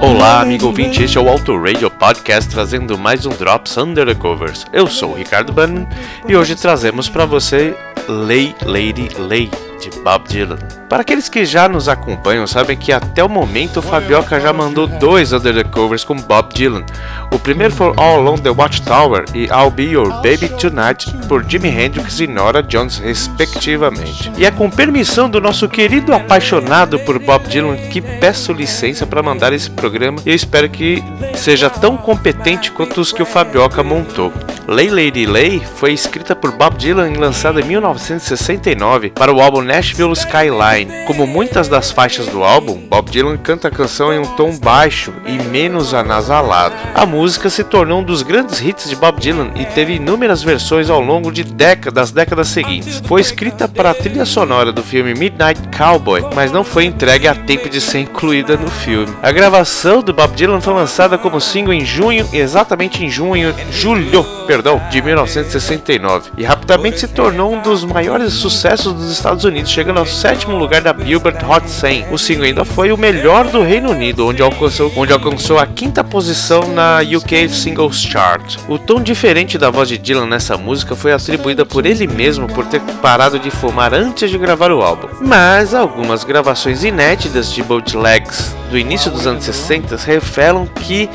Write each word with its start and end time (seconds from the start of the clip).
Olá, 0.00 0.40
amigo 0.40 0.66
ouvinte, 0.66 1.02
este 1.02 1.18
é 1.18 1.20
o 1.20 1.28
Auto 1.28 1.54
Radio 1.58 1.90
Podcast 1.90 2.50
trazendo 2.50 2.96
mais 2.96 3.26
um 3.26 3.30
Drops 3.30 3.76
Under 3.76 4.06
the 4.06 4.14
Covers. 4.14 4.64
Eu 4.72 4.86
sou 4.86 5.12
o 5.12 5.14
Ricardo 5.14 5.52
Bannon 5.52 5.86
e 6.26 6.34
hoje 6.34 6.56
trazemos 6.56 7.08
para 7.08 7.26
você 7.26 7.76
Lay 8.08 8.54
Lady 8.64 9.10
Lay 9.18 9.50
de 9.78 9.90
Bob 10.00 10.26
Dylan. 10.26 10.79
Para 10.90 11.02
aqueles 11.02 11.28
que 11.28 11.44
já 11.44 11.68
nos 11.68 11.88
acompanham, 11.88 12.48
sabem 12.48 12.76
que 12.76 12.90
até 12.90 13.22
o 13.22 13.28
momento 13.28 13.76
o 13.76 13.82
Fabioca 13.82 14.40
já 14.40 14.52
mandou 14.52 14.88
dois 14.88 15.32
Under 15.32 15.54
the 15.54 15.62
Covers 15.62 16.02
com 16.02 16.16
Bob 16.16 16.52
Dylan. 16.52 16.84
O 17.32 17.38
primeiro 17.38 17.72
foi 17.72 17.92
All 17.96 18.18
Along 18.18 18.38
the 18.38 18.50
Watchtower 18.50 19.24
e 19.32 19.44
I'll 19.44 19.70
Be 19.70 19.84
Your 19.84 20.10
Baby 20.14 20.48
Tonight 20.60 21.14
por 21.28 21.48
Jimi 21.48 21.68
Hendrix 21.68 22.18
e 22.18 22.26
Nora 22.26 22.60
Jones, 22.60 22.98
respectivamente. 22.98 24.32
E 24.36 24.44
é 24.44 24.50
com 24.50 24.68
permissão 24.68 25.30
do 25.30 25.40
nosso 25.40 25.68
querido 25.68 26.12
apaixonado 26.12 26.98
por 26.98 27.20
Bob 27.20 27.46
Dylan 27.46 27.76
que 27.76 28.00
peço 28.00 28.52
licença 28.52 29.06
para 29.06 29.22
mandar 29.22 29.52
esse 29.52 29.70
programa 29.70 30.18
e 30.26 30.30
eu 30.30 30.34
espero 30.34 30.68
que 30.68 31.04
seja 31.36 31.70
tão 31.70 31.96
competente 31.96 32.72
quanto 32.72 33.00
os 33.00 33.12
que 33.12 33.22
o 33.22 33.26
Fabioca 33.26 33.84
montou. 33.84 34.32
Lay 34.66 34.88
Lady 34.88 35.26
Lay 35.26 35.62
foi 35.76 35.92
escrita 35.92 36.34
por 36.36 36.52
Bob 36.52 36.76
Dylan 36.76 37.10
e 37.10 37.16
lançada 37.16 37.60
em 37.60 37.64
1969 37.64 39.10
para 39.10 39.32
o 39.32 39.40
álbum 39.40 39.62
Nashville 39.62 40.12
Skyline. 40.12 40.79
Como 41.06 41.26
muitas 41.26 41.68
das 41.68 41.90
faixas 41.90 42.26
do 42.26 42.42
álbum, 42.44 42.78
Bob 42.88 43.10
Dylan 43.10 43.36
canta 43.36 43.68
a 43.68 43.70
canção 43.70 44.12
em 44.12 44.18
um 44.18 44.26
tom 44.36 44.56
baixo 44.58 45.12
e 45.26 45.32
menos 45.32 45.94
anasalado. 45.94 46.74
A 46.94 47.04
música 47.06 47.50
se 47.50 47.64
tornou 47.64 48.00
um 48.00 48.04
dos 48.04 48.22
grandes 48.22 48.60
hits 48.60 48.88
de 48.88 48.96
Bob 48.96 49.20
Dylan 49.20 49.50
e 49.56 49.64
teve 49.64 49.94
inúmeras 49.94 50.42
versões 50.42 50.90
ao 50.90 51.00
longo 51.00 51.32
de 51.32 51.44
décadas, 51.44 51.92
das 51.92 52.10
décadas 52.10 52.48
seguintes. 52.48 53.02
Foi 53.04 53.20
escrita 53.20 53.68
para 53.68 53.90
a 53.90 53.94
trilha 53.94 54.24
sonora 54.24 54.72
do 54.72 54.82
filme 54.82 55.14
Midnight 55.14 55.60
Cowboy, 55.76 56.24
mas 56.34 56.52
não 56.52 56.64
foi 56.64 56.84
entregue 56.84 57.28
a 57.28 57.34
tempo 57.34 57.68
de 57.68 57.80
ser 57.80 58.00
incluída 58.00 58.56
no 58.56 58.70
filme. 58.70 59.12
A 59.22 59.32
gravação 59.32 60.02
do 60.02 60.14
Bob 60.14 60.34
Dylan 60.34 60.60
foi 60.60 60.72
lançada 60.72 61.18
como 61.18 61.40
single 61.40 61.74
em 61.74 61.84
junho, 61.84 62.28
exatamente 62.32 63.04
em 63.04 63.10
junho, 63.10 63.54
julho, 63.70 64.24
perdão, 64.46 64.80
de 64.90 65.02
1969, 65.02 66.30
e 66.36 66.44
rapidamente 66.44 67.00
se 67.00 67.08
tornou 67.08 67.52
um 67.52 67.60
dos 67.60 67.84
maiores 67.84 68.32
sucessos 68.32 68.92
dos 68.92 69.10
Estados 69.10 69.44
Unidos, 69.44 69.70
chegando 69.70 69.98
ao 69.98 70.06
sétimo 70.06 70.56
lugar 70.56 70.69
da 70.78 70.92
Billboard 70.92 71.44
Hot 71.44 71.68
100. 71.68 72.12
O 72.12 72.18
single 72.18 72.44
ainda 72.44 72.64
foi 72.64 72.92
o 72.92 72.96
melhor 72.96 73.48
do 73.48 73.62
Reino 73.62 73.90
Unido, 73.90 74.26
onde 74.26 74.42
alcançou, 74.42 74.92
onde 74.94 75.12
alcançou 75.12 75.58
a 75.58 75.66
quinta 75.66 76.04
posição 76.04 76.68
na 76.72 76.98
UK 77.00 77.48
Singles 77.48 78.00
Chart. 78.02 78.58
O 78.68 78.78
tom 78.78 79.00
diferente 79.00 79.56
da 79.56 79.70
voz 79.70 79.88
de 79.88 79.96
Dylan 79.96 80.26
nessa 80.26 80.56
música 80.56 80.94
foi 80.94 81.12
atribuída 81.12 81.64
por 81.64 81.86
ele 81.86 82.06
mesmo 82.06 82.46
por 82.46 82.66
ter 82.66 82.80
parado 83.02 83.38
de 83.38 83.50
fumar 83.50 83.94
antes 83.94 84.30
de 84.30 84.36
gravar 84.36 84.70
o 84.70 84.82
álbum. 84.82 85.08
Mas 85.20 85.74
algumas 85.74 86.22
gravações 86.24 86.84
inéditas 86.84 87.52
de 87.52 87.62
bootlegs 87.62 88.54
do 88.70 88.78
início 88.78 89.10
dos 89.10 89.26
anos 89.26 89.44
60 89.44 89.96
revelam 89.96 90.66
que 90.66 91.08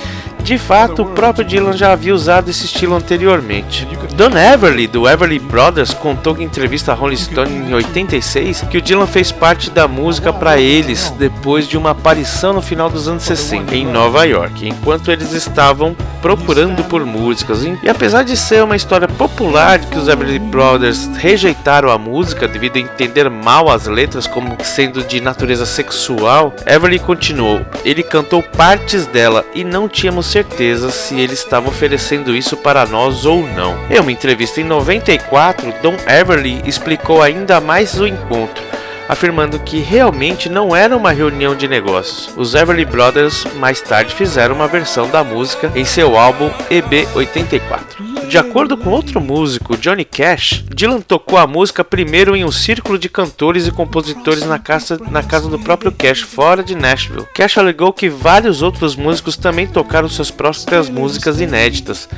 de 0.46 0.60
fato, 0.60 1.02
o 1.02 1.06
próprio 1.08 1.44
Dylan 1.44 1.74
já 1.74 1.92
havia 1.92 2.14
usado 2.14 2.52
esse 2.52 2.66
estilo 2.66 2.94
anteriormente. 2.96 3.88
Don 4.14 4.38
Everly, 4.38 4.86
do 4.86 5.10
Everly 5.10 5.40
Brothers, 5.40 5.92
contou 5.92 6.38
em 6.38 6.44
entrevista 6.44 6.92
a 6.92 6.96
Rolling 6.96 7.16
Stone 7.16 7.52
em 7.52 7.74
86 7.74 8.62
que 8.70 8.78
o 8.78 8.82
Dylan 8.82 9.08
fez 9.08 9.32
parte 9.32 9.72
da 9.72 9.88
música 9.88 10.32
para 10.32 10.60
eles 10.60 11.10
depois 11.18 11.68
de 11.68 11.76
uma 11.76 11.90
aparição 11.90 12.54
no 12.54 12.62
final 12.62 12.92
dos 12.92 13.08
anos 13.08 13.24
60 13.24 13.76
em 13.76 13.88
Nova 13.88 14.24
York, 14.24 14.68
enquanto 14.68 15.10
eles 15.10 15.34
estavam 15.34 15.96
procurando 16.26 16.84
por 16.86 17.06
músicas. 17.06 17.64
E 17.64 17.88
apesar 17.88 18.24
de 18.24 18.36
ser 18.36 18.64
uma 18.64 18.76
história 18.76 19.08
popular 19.08 19.78
de 19.78 19.86
que 19.86 19.98
os 20.00 20.08
Everly 20.08 20.40
Brothers 20.40 21.08
rejeitaram 21.18 21.92
a 21.92 22.00
música 22.00 22.48
devido 22.48 22.78
a 22.78 22.80
entender 22.80 23.30
mal 23.30 23.70
as 23.70 23.86
letras 23.86 24.26
como 24.26 24.58
sendo 24.64 25.04
de 25.04 25.22
natureza 25.22 25.68
sexual, 25.68 26.52
Everly 26.66 26.98
continuou: 26.98 27.64
ele 27.84 28.02
cantou 28.02 28.42
partes 28.42 29.06
dela 29.06 29.46
e 29.54 29.64
não 29.64 29.88
tínhamos 29.88 30.26
certeza 30.26 30.90
se 30.90 31.14
ele 31.20 31.34
estava 31.34 31.70
oferecendo 31.70 32.36
isso 32.36 32.58
para 32.58 32.88
nós 32.88 33.24
ou 33.24 33.48
não. 33.50 33.78
Em 33.88 34.00
uma 34.00 34.12
entrevista 34.12 34.60
em 34.60 34.64
94, 34.64 35.72
Don 35.84 35.96
Everly 36.08 36.64
explicou 36.66 37.22
ainda 37.22 37.62
mais 37.62 38.00
o 38.00 38.08
encontro 38.08 38.64
afirmando 39.08 39.60
que 39.60 39.80
realmente 39.80 40.50
não 40.50 40.76
era 40.76 40.96
uma 40.96 41.12
reunião 41.12 41.56
de 41.56 41.68
negócios. 41.68 42.30
Os 42.38 42.56
Everly 42.56 42.86
Brothers 42.86 43.46
mais 43.56 43.82
tarde 43.82 44.14
fizeram 44.14 44.56
uma 44.56 44.68
versão 44.68 45.10
da 45.10 45.24
música 45.24 45.72
em 45.76 45.86
seu 45.86 46.18
álbum 46.18 46.50
EB84. 46.70 48.16
De 48.28 48.40
acordo 48.40 48.76
com 48.76 48.90
outro 48.90 49.22
músico, 49.22 49.78
Johnny 49.78 50.04
Cash, 50.04 50.64
Dylan 50.74 51.00
tocou 51.00 51.38
a 51.38 51.46
música 51.46 51.84
primeiro 51.84 52.36
em 52.36 52.44
um 52.44 52.52
círculo 52.52 52.98
de 52.98 53.08
cantores 53.08 53.68
e 53.68 53.72
compositores 53.72 54.44
na 54.46 54.58
casa, 54.58 55.00
na 55.12 55.22
casa 55.22 55.48
do 55.48 55.60
próprio 55.60 55.92
Cash, 55.92 56.22
fora 56.22 56.64
de 56.64 56.76
Nashville. 56.76 57.28
Cash 57.36 57.58
alegou 57.58 57.94
que 57.94 58.10
vários 58.10 58.64
outros 58.64 58.96
músicos 58.96 59.38
também 59.38 59.68
tocaram 59.68 60.10
suas 60.10 60.32
próprias 60.32 60.90
músicas 60.90 61.40
inéditas. 61.40 62.10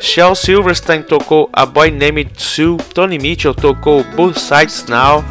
Shel 0.00 0.34
Silverstein 0.34 1.02
tocou 1.02 1.48
A 1.52 1.64
Boy 1.64 1.90
Named 1.90 2.30
Sue, 2.36 2.76
Tony 2.92 3.18
Mitchell 3.18 3.54
tocou 3.54 4.04
Both 4.14 4.38
Sides 4.38 4.84
Now, 4.86 5.24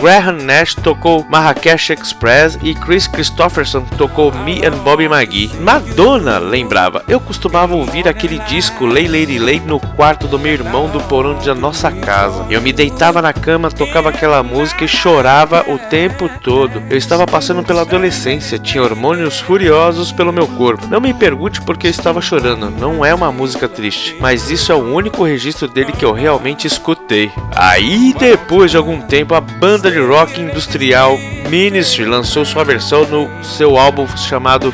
Graham 0.00 0.44
Nash 0.44 0.76
tocou 0.76 1.26
Marrakech 1.28 1.92
Express 1.92 2.56
e 2.62 2.72
Chris 2.72 3.08
Christopherson 3.08 3.82
tocou 3.96 4.32
Me 4.32 4.64
and 4.64 4.78
Bobby 4.84 5.06
McGee. 5.06 5.50
Madonna 5.60 6.38
lembrava, 6.38 7.02
eu 7.08 7.18
costumava 7.18 7.74
ouvir 7.74 8.06
aquele 8.06 8.38
disco 8.40 8.86
Lay 8.86 9.08
Lady 9.08 9.40
Lay 9.40 9.58
no 9.58 9.80
quarto 9.80 10.28
do 10.28 10.38
meu 10.38 10.52
irmão 10.52 10.88
do 10.88 11.00
porão 11.00 11.34
da 11.34 11.52
nossa 11.52 11.90
casa. 11.90 12.46
Eu 12.48 12.62
me 12.62 12.72
deitava 12.72 13.20
na 13.20 13.32
cama, 13.32 13.72
tocava 13.72 14.10
aquela 14.10 14.40
música 14.42 14.84
e 14.84 14.88
chorava 14.88 15.64
o 15.68 15.78
tempo 15.78 16.30
todo. 16.42 16.80
Eu 16.88 16.96
estava 16.96 17.26
passando 17.26 17.64
pela 17.64 17.82
adolescência, 17.82 18.58
tinha 18.58 18.82
hormônios 18.82 19.40
furiosos 19.40 20.12
pelo 20.12 20.32
meu 20.32 20.46
corpo. 20.46 20.86
Não 20.86 21.00
me 21.00 21.12
pergunte 21.12 21.60
por 21.60 21.76
que 21.76 21.88
eu 21.88 21.90
estava 21.90 22.20
chorando, 22.20 22.70
não 22.70 23.04
é 23.04 23.12
uma 23.12 23.32
música 23.32 23.68
triste, 23.68 24.16
mas 24.20 24.48
isso 24.48 24.70
é 24.70 24.76
o 24.76 24.94
único 24.94 25.24
registro 25.24 25.66
dele 25.66 25.90
que 25.90 26.04
eu 26.04 26.12
realmente 26.12 26.68
escutei. 26.68 27.32
Aí, 27.56 28.14
depois 28.16 28.70
de 28.70 28.76
algum 28.76 29.00
tempo, 29.00 29.34
a 29.34 29.40
banda 29.40 29.87
banda 29.88 29.90
de 29.90 30.00
rock 30.00 30.40
industrial 30.40 31.18
Ministry 31.48 32.04
lançou 32.04 32.44
sua 32.44 32.62
versão 32.62 33.06
no 33.06 33.28
seu 33.42 33.78
álbum 33.78 34.06
chamado 34.16 34.72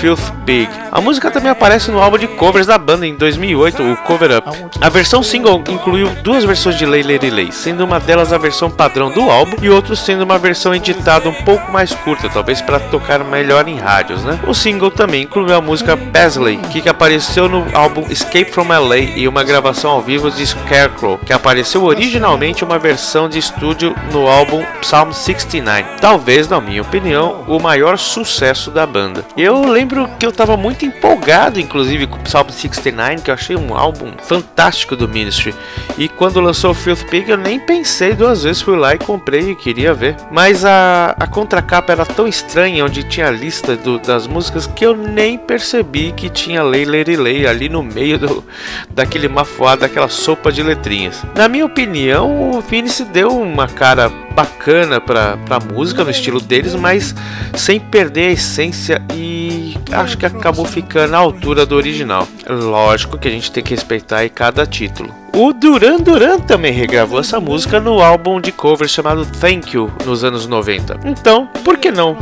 Filth 0.00 0.32
Big. 0.44 0.68
A 0.90 1.00
música 1.00 1.30
também 1.30 1.50
aparece 1.50 1.90
no 1.90 2.00
álbum 2.00 2.18
de 2.18 2.26
covers 2.26 2.66
da 2.66 2.76
banda 2.76 3.06
em 3.06 3.14
2008, 3.14 3.82
o 3.82 3.96
Cover 3.98 4.38
Up. 4.38 4.48
A 4.80 4.88
versão 4.88 5.22
single 5.22 5.62
incluiu 5.68 6.08
duas 6.22 6.44
versões 6.44 6.76
de 6.76 6.84
Lay 6.84 7.02
Lady 7.02 7.30
Lay, 7.30 7.52
sendo 7.52 7.84
uma 7.84 8.00
delas 8.00 8.32
a 8.32 8.38
versão 8.38 8.70
padrão 8.70 9.10
do 9.10 9.30
álbum 9.30 9.56
e 9.62 9.70
outra 9.70 9.94
sendo 9.94 10.22
uma 10.22 10.38
versão 10.38 10.74
editada 10.74 11.28
um 11.28 11.32
pouco 11.44 11.70
mais 11.72 11.94
curta, 11.94 12.28
talvez 12.28 12.60
para 12.60 12.80
tocar 12.80 13.22
melhor 13.24 13.68
em 13.68 13.78
rádios, 13.78 14.24
né? 14.24 14.38
O 14.46 14.54
single 14.54 14.90
também 14.90 15.22
incluiu 15.22 15.54
a 15.54 15.60
música 15.60 15.96
Paisley, 15.96 16.58
que 16.70 16.88
apareceu 16.88 17.48
no 17.48 17.66
álbum 17.72 18.06
Escape 18.10 18.50
from 18.50 18.68
LA 18.68 18.98
e 19.16 19.28
uma 19.28 19.44
gravação 19.44 19.92
ao 19.92 20.02
vivo 20.02 20.30
de 20.30 20.46
Scarecrow, 20.46 21.18
que 21.18 21.32
apareceu 21.32 21.84
originalmente 21.84 22.64
uma 22.64 22.78
versão 22.78 23.28
de 23.28 23.38
estúdio 23.38 23.94
no 24.12 24.26
álbum 24.26 24.55
Psalm 24.80 25.12
69. 25.12 25.84
Talvez, 26.00 26.48
na 26.48 26.60
minha 26.60 26.82
opinião, 26.82 27.44
o 27.46 27.58
maior 27.58 27.98
sucesso 27.98 28.70
da 28.70 28.86
banda. 28.86 29.24
Eu 29.36 29.64
lembro 29.68 30.08
que 30.18 30.26
eu 30.26 30.30
estava 30.30 30.56
muito 30.56 30.84
empolgado, 30.84 31.60
inclusive, 31.60 32.06
com 32.06 32.16
o 32.16 32.22
Psalm 32.22 32.48
69, 32.48 33.22
que 33.22 33.30
eu 33.30 33.34
achei 33.34 33.56
um 33.56 33.74
álbum 33.76 34.12
fantástico 34.22 34.96
do 34.96 35.08
Ministry. 35.08 35.54
E 35.98 36.08
quando 36.08 36.40
lançou 36.40 36.70
o 36.70 36.74
Filth 36.74 37.04
Pig, 37.10 37.30
eu 37.30 37.36
nem 37.36 37.58
pensei 37.58 38.14
duas 38.14 38.42
vezes, 38.42 38.62
fui 38.62 38.76
lá 38.76 38.94
e 38.94 38.98
comprei 38.98 39.50
e 39.50 39.56
queria 39.56 39.94
ver. 39.94 40.16
Mas 40.30 40.64
a, 40.64 41.14
a 41.18 41.26
contracapa 41.26 41.92
era 41.92 42.04
tão 42.04 42.26
estranha, 42.26 42.84
onde 42.84 43.02
tinha 43.02 43.28
a 43.28 43.30
lista 43.30 43.76
do, 43.76 43.98
das 43.98 44.26
músicas, 44.26 44.66
que 44.66 44.84
eu 44.84 44.96
nem 44.96 45.38
percebi 45.38 46.12
que 46.12 46.28
tinha 46.28 46.62
Lay 46.62 46.84
Lady 46.84 47.16
Lay 47.16 47.46
ali 47.46 47.68
no 47.68 47.82
meio 47.82 48.18
do, 48.18 48.44
daquele 48.90 49.28
mafuado, 49.28 49.82
daquela 49.82 50.08
sopa 50.08 50.52
de 50.52 50.62
letrinhas. 50.62 51.24
Na 51.34 51.48
minha 51.48 51.64
opinião, 51.64 52.50
o 52.50 52.60
Vinicius 52.60 53.08
deu 53.08 53.28
uma 53.28 53.66
cara 53.66 54.10
bacana 54.36 55.00
pra, 55.00 55.38
pra 55.38 55.58
música, 55.58 56.04
no 56.04 56.10
estilo 56.10 56.40
deles, 56.42 56.74
mas 56.74 57.14
sem 57.54 57.80
perder 57.80 58.28
a 58.28 58.32
essência 58.32 59.02
e 59.14 59.74
acho 59.90 60.18
que 60.18 60.26
acabou 60.26 60.66
ficando 60.66 61.14
à 61.14 61.18
altura 61.18 61.64
do 61.64 61.74
original. 61.74 62.28
Lógico 62.46 63.16
que 63.16 63.26
a 63.26 63.30
gente 63.30 63.50
tem 63.50 63.64
que 63.64 63.74
respeitar 63.74 64.18
aí 64.18 64.28
cada 64.28 64.66
título. 64.66 65.12
O 65.38 65.52
Duran 65.52 65.98
Duran 65.98 66.38
também 66.38 66.72
regravou 66.72 67.20
essa 67.20 67.38
música 67.38 67.78
no 67.78 68.00
álbum 68.00 68.40
de 68.40 68.50
cover 68.50 68.88
chamado 68.88 69.26
Thank 69.26 69.76
You 69.76 69.92
nos 70.06 70.24
anos 70.24 70.46
90. 70.46 71.00
Então, 71.04 71.46
por 71.62 71.76
que 71.76 71.90
não 71.90 72.16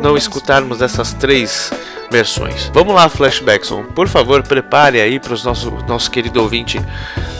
não 0.00 0.16
escutarmos 0.16 0.82
essas 0.82 1.12
três 1.12 1.72
versões? 2.10 2.68
Vamos 2.74 2.96
lá, 2.96 3.08
Flashbackson. 3.08 3.84
Por 3.84 4.08
favor, 4.08 4.42
prepare 4.42 5.00
aí 5.00 5.20
para 5.20 5.34
o 5.34 5.44
nosso, 5.44 5.70
nosso 5.86 6.10
querido 6.10 6.42
ouvinte 6.42 6.80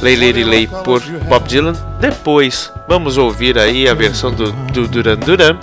Lay 0.01 0.15
Lady 0.15 0.45
Lay 0.45 0.69
por 0.85 1.03
Bob 1.29 1.49
Dylan. 1.49 1.75
Depois, 1.99 2.73
vamos 2.87 3.19
ouvir 3.19 3.59
aí 3.59 3.89
a 3.89 3.95
versão 3.95 4.31
do, 4.31 4.53
do 4.53 4.87
Duran 4.87 5.17
Duran 5.17 5.59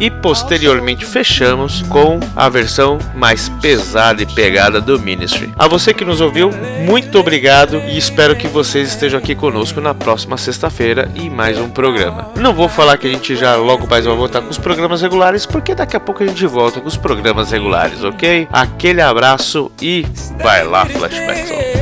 e 0.00 0.10
posteriormente 0.10 1.04
fechamos 1.04 1.82
com 1.82 2.18
a 2.34 2.48
versão 2.48 2.98
mais 3.14 3.48
pesada 3.60 4.22
e 4.22 4.26
pegada 4.26 4.80
do 4.80 4.98
Ministry. 4.98 5.52
A 5.58 5.68
você 5.68 5.92
que 5.92 6.04
nos 6.04 6.20
ouviu, 6.20 6.50
muito 6.86 7.18
obrigado 7.18 7.76
e 7.86 7.98
espero 7.98 8.34
que 8.34 8.48
vocês 8.48 8.88
estejam 8.88 9.18
aqui 9.18 9.34
conosco 9.34 9.80
na 9.80 9.94
próxima 9.94 10.38
sexta-feira 10.38 11.10
em 11.14 11.28
mais 11.28 11.58
um 11.58 11.68
programa. 11.68 12.30
Não 12.36 12.54
vou 12.54 12.68
falar 12.68 12.96
que 12.96 13.06
a 13.06 13.10
gente 13.10 13.36
já 13.36 13.56
logo 13.56 13.86
mais 13.86 14.06
vai 14.06 14.16
voltar 14.16 14.40
com 14.40 14.48
os 14.48 14.58
programas 14.58 15.02
regulares, 15.02 15.44
porque 15.44 15.74
daqui 15.74 15.96
a 15.96 16.00
pouco 16.00 16.22
a 16.22 16.26
gente 16.26 16.46
volta 16.46 16.80
com 16.80 16.88
os 16.88 16.96
programas 16.96 17.50
regulares, 17.50 18.02
ok? 18.02 18.48
Aquele 18.50 19.02
abraço 19.02 19.70
e 19.80 20.06
vai 20.42 20.64
lá, 20.64 20.86
Flashback 20.86 21.46
Zone. 21.46 21.80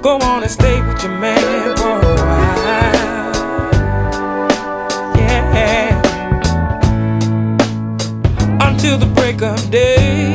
Go 0.00 0.18
on 0.22 0.42
and 0.42 0.48
stay 0.48 0.80
with 0.82 1.02
your 1.02 1.18
man 1.18 1.53
Until 8.84 8.98
the 8.98 9.14
break 9.14 9.40
of 9.40 9.70
day. 9.70 10.34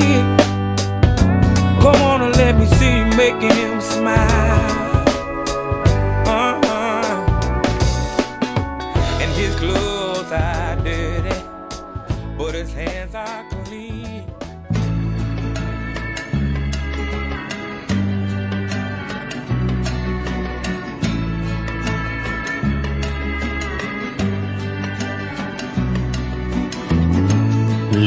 Come 1.81 2.01
on 2.01 2.23
and 2.23 2.35
let 2.35 2.57
me 2.57 2.65
see 2.65 2.97
you 2.97 3.05
making 3.15 3.55
him 3.55 3.79
smile. 3.79 5.05
Uh-huh. 6.25 7.27
And 9.21 9.31
his 9.33 9.53
clothes 9.53 10.31
are 10.31 10.75
dirty, 10.77 11.43
but 12.39 12.55
his 12.55 12.73
hands 12.73 13.13
are 13.13 13.47
clean. 13.49 13.58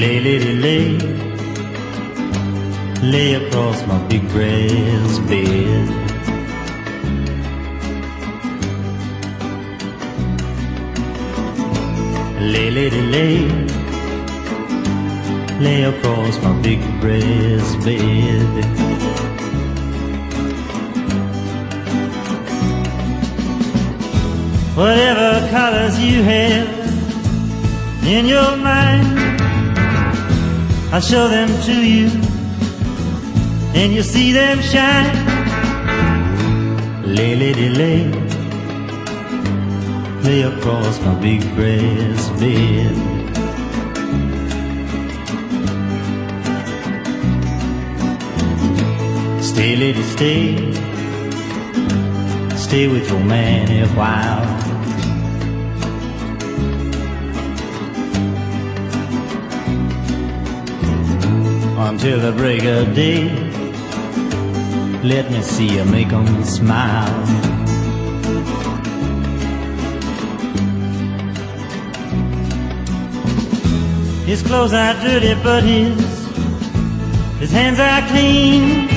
Lay, 0.02 0.18
lay, 0.18 0.38
lay, 0.64 0.98
lay 3.12 3.34
across 3.34 3.86
my 3.86 3.98
big 4.08 4.28
brass 4.30 5.20
bed. 5.30 5.88
Lay, 12.52 12.68
lady, 12.72 13.00
lay, 13.14 13.46
lay 15.60 15.84
across 15.84 16.42
my 16.42 16.52
big 16.62 16.80
brass 17.00 17.76
bed. 17.84 18.64
Whatever 24.74 25.48
colors 25.50 25.96
you 26.00 26.24
have 26.24 26.68
in 28.04 28.26
your 28.26 28.56
mind. 28.56 29.31
I'll 30.94 31.00
show 31.00 31.26
them 31.26 31.48
to 31.62 31.72
you, 31.72 32.08
and 33.74 33.94
you'll 33.94 34.04
see 34.04 34.30
them 34.30 34.60
shine. 34.60 35.16
Lay, 37.06 37.34
lady, 37.34 37.70
lay, 37.70 38.10
lay 40.22 40.42
across 40.42 41.00
my 41.00 41.14
big 41.14 41.40
brass 41.54 42.28
bed. 42.38 42.94
Stay, 49.42 49.76
lady, 49.76 50.02
stay, 50.02 50.74
stay 52.54 52.88
with 52.88 53.08
your 53.08 53.20
man 53.20 53.82
a 53.82 53.88
while. 53.96 54.61
Until 61.88 62.20
the 62.20 62.32
break 62.32 62.64
of 62.64 62.94
day. 62.94 63.28
Let 65.02 65.30
me 65.32 65.42
see 65.42 65.68
you 65.76 65.84
make 65.84 66.10
them 66.10 66.44
smile. 66.44 67.26
His 74.24 74.42
clothes 74.42 74.72
are 74.72 74.94
dirty, 75.02 75.34
but 75.42 75.62
his 75.64 75.98
his 77.40 77.50
hands 77.50 77.80
are 77.80 78.02
clean. 78.08 78.88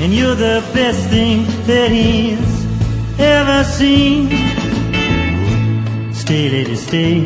And 0.00 0.12
you're 0.12 0.34
the 0.34 0.60
best 0.74 1.08
thing 1.08 1.46
that 1.66 1.90
he's 1.90 2.66
ever 3.18 3.62
seen. 3.64 4.28
Stay, 6.12 6.50
lady, 6.50 6.74
stay. 6.74 7.16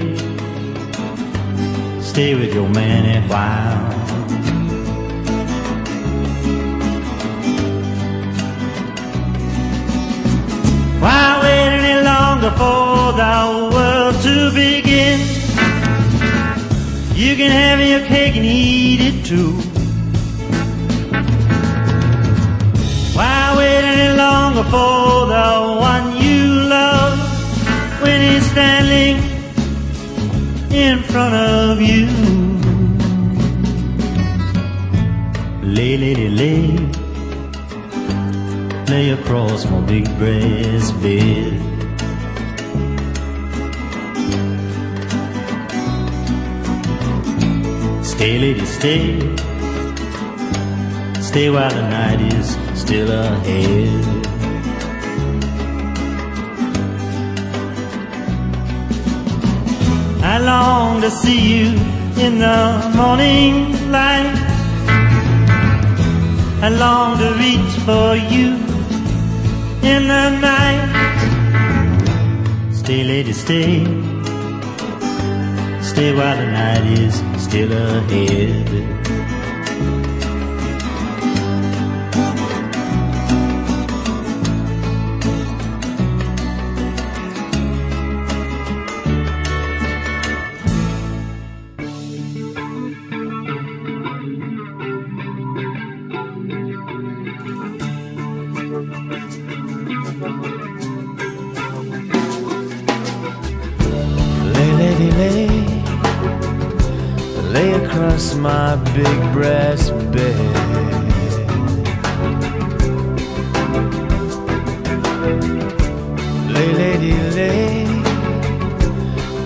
Stay 2.00 2.34
with 2.34 2.52
your 2.52 2.68
man 2.68 3.02
a 3.16 3.26
while. 3.26 4.01
Why 11.02 11.40
wait 11.42 11.70
any 11.80 12.04
longer 12.04 12.52
for 12.52 13.12
the 13.22 13.36
world 13.74 14.14
to 14.22 14.52
begin? 14.54 15.18
You 17.12 17.34
can 17.34 17.50
have 17.50 17.80
your 17.80 18.06
cake 18.06 18.36
and 18.36 18.46
eat 18.46 19.00
it 19.10 19.24
too. 19.26 19.50
Why 23.16 23.54
wait 23.58 23.84
any 23.94 24.16
longer 24.16 24.62
for 24.74 25.26
the 25.34 25.50
one 25.90 26.16
you 26.22 26.40
love 26.76 27.18
when 28.00 28.20
he's 28.20 28.48
standing 28.52 29.16
in 30.70 31.02
front 31.02 31.34
of 31.34 31.80
you? 31.80 32.06
Lay, 35.66 35.96
lady, 35.96 36.28
lay 36.28 36.42
lay 36.42 36.81
across 38.92 39.64
my 39.70 39.80
big 39.80 40.04
brass 40.18 40.90
bed. 41.02 41.52
Stay, 48.04 48.38
lady, 48.38 48.66
stay. 48.66 49.18
Stay 51.22 51.48
while 51.48 51.70
the 51.70 51.88
night 51.88 52.20
is 52.20 52.58
still 52.74 53.10
ahead. 53.10 54.04
I 60.22 60.38
long 60.38 61.00
to 61.00 61.10
see 61.10 61.40
you 61.56 61.68
in 62.24 62.38
the 62.38 62.92
morning 62.94 63.90
light. 63.90 64.36
I 66.62 66.68
long 66.68 67.18
to 67.18 67.28
reach 67.40 67.72
for 67.86 68.14
you 68.32 68.71
in 69.82 70.08
the 70.08 70.30
night. 70.40 70.82
Stay, 72.72 73.04
lady, 73.04 73.32
stay. 73.32 73.84
Stay 75.82 76.14
while 76.14 76.36
the 76.36 76.46
night 76.46 76.86
is 76.98 77.14
still 77.42 77.72
ahead. 77.72 79.01
Lay, 100.22 100.30
lady, 104.78 105.10
lay, 105.18 105.48
lay 107.50 107.72
across 107.72 108.36
my 108.36 108.76
big 108.94 109.32
brass 109.32 109.90
bed. 109.90 110.36
Lay, 116.54 116.72
lady, 116.72 117.14
lay, 117.34 117.86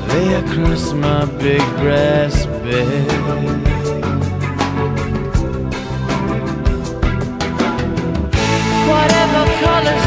lay 0.09 0.35
across 0.35 0.92
my 0.92 1.25
big 1.38 1.64
brass 1.78 2.45
bed. 2.45 3.62
Colors 9.61 10.06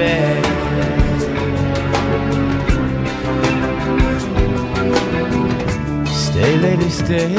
bed. 0.00 0.44
Stay, 6.26 6.52
lady, 6.66 6.88
stay. 6.88 7.34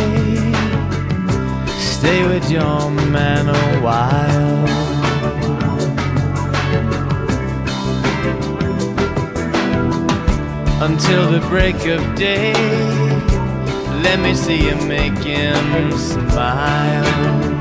Stay 1.95 2.19
with 2.27 2.45
your 2.51 2.81
man 3.17 3.45
a 3.49 3.65
while. 3.85 4.67
Until 10.87 11.23
the 11.31 11.41
break 11.49 11.79
of 11.95 12.01
day, 12.15 12.53
let 14.05 14.19
me 14.19 14.35
see 14.35 14.59
you 14.67 14.75
make 14.87 15.17
him 15.23 15.97
smile. 15.97 17.60